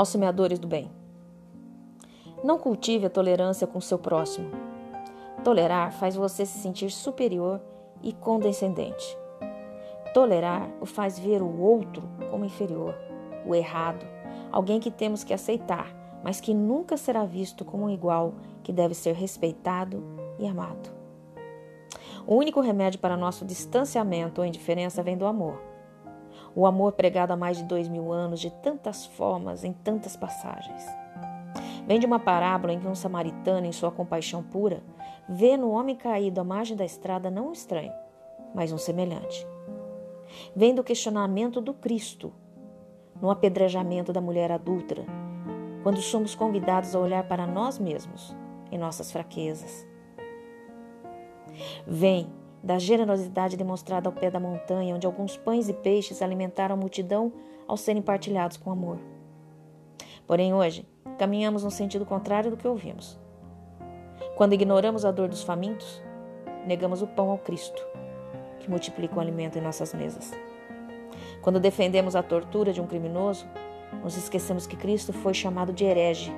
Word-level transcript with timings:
aos 0.00 0.08
semeadores 0.08 0.58
do 0.58 0.66
bem. 0.66 0.90
Não 2.42 2.58
cultive 2.58 3.04
a 3.04 3.10
tolerância 3.10 3.66
com 3.66 3.82
seu 3.82 3.98
próximo. 3.98 4.50
Tolerar 5.44 5.92
faz 5.92 6.16
você 6.16 6.46
se 6.46 6.58
sentir 6.58 6.90
superior 6.90 7.60
e 8.02 8.14
condescendente. 8.14 9.18
Tolerar 10.14 10.70
o 10.80 10.86
faz 10.86 11.18
ver 11.18 11.42
o 11.42 11.60
outro 11.60 12.08
como 12.30 12.46
inferior, 12.46 12.94
o 13.44 13.54
errado, 13.54 14.06
alguém 14.50 14.80
que 14.80 14.90
temos 14.90 15.22
que 15.22 15.34
aceitar, 15.34 15.94
mas 16.24 16.40
que 16.40 16.54
nunca 16.54 16.96
será 16.96 17.26
visto 17.26 17.62
como 17.62 17.84
um 17.84 17.90
igual 17.90 18.32
que 18.62 18.72
deve 18.72 18.94
ser 18.94 19.14
respeitado 19.14 20.02
e 20.38 20.46
amado. 20.46 20.88
O 22.26 22.36
único 22.36 22.62
remédio 22.62 23.00
para 23.00 23.18
nosso 23.18 23.44
distanciamento 23.44 24.40
ou 24.40 24.46
indiferença 24.46 25.02
vem 25.02 25.18
do 25.18 25.26
amor. 25.26 25.69
O 26.54 26.66
amor 26.66 26.92
pregado 26.92 27.32
há 27.32 27.36
mais 27.36 27.58
de 27.58 27.64
dois 27.64 27.88
mil 27.88 28.12
anos, 28.12 28.40
de 28.40 28.50
tantas 28.50 29.06
formas, 29.06 29.64
em 29.64 29.72
tantas 29.72 30.16
passagens. 30.16 30.84
Vem 31.86 31.98
de 31.98 32.06
uma 32.06 32.18
parábola 32.18 32.72
em 32.72 32.80
que 32.80 32.86
um 32.86 32.94
samaritano, 32.94 33.66
em 33.66 33.72
sua 33.72 33.90
compaixão 33.90 34.42
pura, 34.42 34.82
vê 35.28 35.56
no 35.56 35.70
homem 35.70 35.96
caído 35.96 36.40
à 36.40 36.44
margem 36.44 36.76
da 36.76 36.84
estrada 36.84 37.30
não 37.30 37.48
um 37.48 37.52
estranho, 37.52 37.92
mas 38.54 38.72
um 38.72 38.78
semelhante. 38.78 39.46
Vem 40.54 40.74
do 40.74 40.84
questionamento 40.84 41.60
do 41.60 41.74
Cristo, 41.74 42.32
no 43.20 43.30
apedrejamento 43.30 44.12
da 44.12 44.20
mulher 44.20 44.50
adúltera, 44.52 45.04
quando 45.82 46.00
somos 46.00 46.34
convidados 46.34 46.94
a 46.94 47.00
olhar 47.00 47.24
para 47.24 47.46
nós 47.46 47.78
mesmos 47.78 48.34
em 48.70 48.78
nossas 48.78 49.10
fraquezas. 49.10 49.86
Vem 51.86 52.30
da 52.62 52.78
generosidade 52.78 53.56
demonstrada 53.56 54.08
ao 54.08 54.12
pé 54.12 54.30
da 54.30 54.38
montanha, 54.38 54.94
onde 54.94 55.06
alguns 55.06 55.36
pães 55.36 55.68
e 55.68 55.72
peixes 55.72 56.20
alimentaram 56.20 56.74
a 56.74 56.78
multidão 56.78 57.32
ao 57.66 57.76
serem 57.76 58.02
partilhados 58.02 58.56
com 58.56 58.70
amor. 58.70 58.98
Porém, 60.26 60.52
hoje, 60.52 60.86
caminhamos 61.18 61.64
no 61.64 61.70
sentido 61.70 62.04
contrário 62.04 62.50
do 62.50 62.56
que 62.56 62.68
ouvimos. 62.68 63.18
Quando 64.36 64.52
ignoramos 64.52 65.04
a 65.04 65.10
dor 65.10 65.28
dos 65.28 65.42
famintos, 65.42 66.02
negamos 66.66 67.02
o 67.02 67.06
pão 67.06 67.30
ao 67.30 67.38
Cristo, 67.38 67.82
que 68.58 68.70
multiplica 68.70 69.16
o 69.16 69.20
alimento 69.20 69.58
em 69.58 69.62
nossas 69.62 69.94
mesas. 69.94 70.32
Quando 71.42 71.58
defendemos 71.58 72.14
a 72.14 72.22
tortura 72.22 72.72
de 72.72 72.80
um 72.80 72.86
criminoso, 72.86 73.46
nos 74.02 74.16
esquecemos 74.16 74.66
que 74.66 74.76
Cristo 74.76 75.12
foi 75.12 75.34
chamado 75.34 75.72
de 75.72 75.84
herege. 75.84 76.32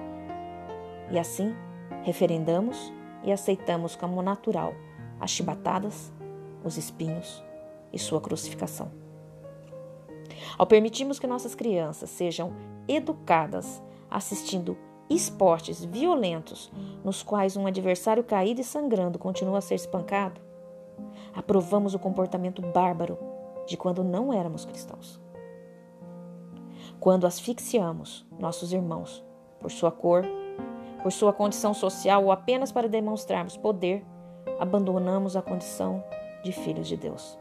E 1.10 1.18
assim, 1.18 1.54
referendamos 2.02 2.92
e 3.24 3.32
aceitamos 3.32 3.96
como 3.96 4.22
natural 4.22 4.74
as 5.22 5.30
chibatadas, 5.30 6.12
os 6.64 6.76
espinhos 6.76 7.42
e 7.92 7.98
sua 7.98 8.20
crucificação. 8.20 8.90
Ao 10.58 10.66
permitirmos 10.66 11.18
que 11.18 11.26
nossas 11.26 11.54
crianças 11.54 12.10
sejam 12.10 12.52
educadas 12.88 13.82
assistindo 14.10 14.76
esportes 15.08 15.84
violentos 15.84 16.70
nos 17.04 17.22
quais 17.22 17.56
um 17.56 17.66
adversário 17.66 18.24
caído 18.24 18.60
e 18.60 18.64
sangrando 18.64 19.18
continua 19.18 19.58
a 19.58 19.62
ser 19.62 19.74
espancado, 19.74 20.40
aprovamos 21.34 21.94
o 21.94 21.98
comportamento 21.98 22.62
bárbaro 22.62 23.18
de 23.66 23.76
quando 23.76 24.04
não 24.04 24.32
éramos 24.32 24.64
cristãos. 24.64 25.20
Quando 27.00 27.26
asfixiamos 27.26 28.26
nossos 28.38 28.72
irmãos 28.72 29.24
por 29.60 29.70
sua 29.70 29.90
cor, 29.90 30.24
por 31.02 31.10
sua 31.10 31.32
condição 31.32 31.74
social 31.74 32.24
ou 32.24 32.32
apenas 32.32 32.70
para 32.70 32.88
demonstrarmos 32.88 33.56
poder, 33.56 34.04
abandonamos 34.58 35.36
a 35.36 35.42
condição 35.42 36.02
de 36.42 36.52
filhos 36.52 36.88
de 36.88 36.96
Deus. 36.96 37.38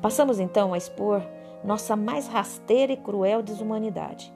Passamos 0.00 0.38
então 0.38 0.72
a 0.72 0.78
expor 0.78 1.22
nossa 1.64 1.96
mais 1.96 2.28
rasteira 2.28 2.92
e 2.92 2.96
cruel 2.96 3.42
desumanidade, 3.42 4.32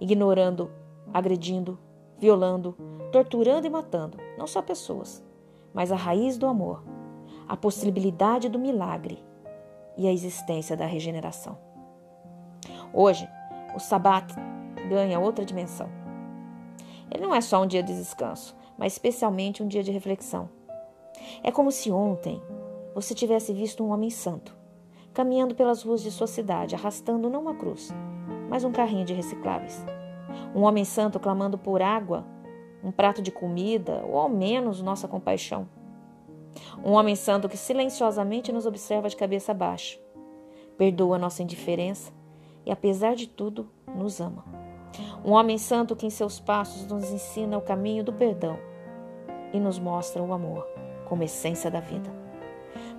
ignorando, 0.00 0.70
agredindo, 1.12 1.78
violando, 2.18 2.76
torturando 3.12 3.66
e 3.66 3.70
matando 3.70 4.18
não 4.36 4.46
só 4.46 4.60
pessoas, 4.60 5.24
mas 5.72 5.92
a 5.92 5.96
raiz 5.96 6.36
do 6.36 6.46
amor, 6.46 6.82
a 7.48 7.56
possibilidade 7.56 8.48
do 8.48 8.58
milagre 8.58 9.24
e 9.96 10.06
a 10.06 10.12
existência 10.12 10.76
da 10.76 10.86
regeneração. 10.86 11.58
Hoje, 12.92 13.28
o 13.74 13.78
Sabat 13.78 14.34
ganha 14.88 15.20
outra 15.20 15.44
dimensão. 15.44 15.88
Ele 17.10 17.22
não 17.22 17.34
é 17.34 17.40
só 17.40 17.62
um 17.62 17.66
dia 17.66 17.82
de 17.82 17.94
descanso, 17.94 18.56
mas 18.76 18.92
especialmente 18.94 19.62
um 19.62 19.68
dia 19.68 19.82
de 19.82 19.90
reflexão 19.90 20.48
é 21.42 21.50
como 21.50 21.70
se 21.70 21.90
ontem 21.90 22.40
você 23.00 23.14
tivesse 23.14 23.52
visto 23.52 23.84
um 23.84 23.90
homem 23.90 24.10
santo 24.10 24.56
caminhando 25.14 25.54
pelas 25.54 25.82
ruas 25.82 26.00
de 26.00 26.12
sua 26.12 26.28
cidade, 26.28 26.76
arrastando 26.76 27.28
não 27.28 27.40
uma 27.40 27.54
cruz, 27.54 27.92
mas 28.48 28.62
um 28.62 28.70
carrinho 28.70 29.04
de 29.04 29.12
recicláveis. 29.12 29.84
Um 30.54 30.62
homem 30.62 30.84
santo 30.84 31.18
clamando 31.18 31.58
por 31.58 31.82
água, 31.82 32.24
um 32.84 32.92
prato 32.92 33.20
de 33.20 33.32
comida, 33.32 34.04
ou 34.06 34.16
ao 34.16 34.28
menos 34.28 34.80
nossa 34.80 35.08
compaixão. 35.08 35.68
Um 36.84 36.92
homem 36.92 37.16
santo 37.16 37.48
que 37.48 37.56
silenciosamente 37.56 38.52
nos 38.52 38.64
observa 38.64 39.08
de 39.08 39.16
cabeça 39.16 39.52
baixa, 39.52 39.98
perdoa 40.76 41.18
nossa 41.18 41.42
indiferença 41.42 42.12
e, 42.64 42.70
apesar 42.70 43.16
de 43.16 43.26
tudo, 43.26 43.68
nos 43.96 44.20
ama. 44.20 44.44
Um 45.24 45.32
homem 45.32 45.58
santo 45.58 45.96
que 45.96 46.06
em 46.06 46.10
seus 46.10 46.38
passos 46.38 46.86
nos 46.86 47.10
ensina 47.10 47.58
o 47.58 47.62
caminho 47.62 48.04
do 48.04 48.12
perdão 48.12 48.58
e 49.52 49.58
nos 49.58 49.78
mostra 49.78 50.22
o 50.22 50.32
amor 50.32 50.64
como 51.08 51.24
essência 51.24 51.70
da 51.70 51.80
vida, 51.80 52.27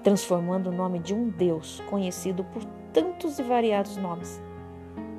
transformando 0.10 0.72
o 0.72 0.74
nome 0.74 0.98
de 0.98 1.14
um 1.14 1.30
Deus 1.30 1.84
conhecido 1.88 2.44
por 2.44 2.66
tantos 2.92 3.38
e 3.38 3.44
variados 3.44 3.96
nomes, 3.96 4.42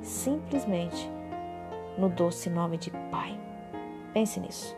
simplesmente 0.01 1.09
no 1.97 2.09
doce 2.09 2.49
nome 2.49 2.77
de 2.77 2.91
Pai. 3.09 3.39
Pense 4.13 4.37
nisso. 4.41 4.75